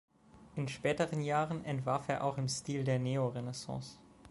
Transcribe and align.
In 0.55 0.67
späteren 0.67 1.21
Jahren 1.21 1.63
entwarf 1.63 2.07
er 2.09 2.23
auch 2.23 2.39
im 2.39 2.47
Stil 2.47 2.83
der 2.83 2.97
Neorenaissance. 2.97 3.99